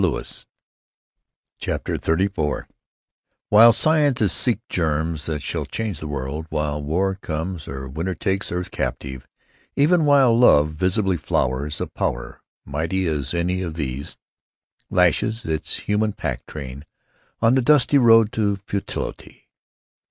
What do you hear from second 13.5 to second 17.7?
of these, lashes its human pack train on the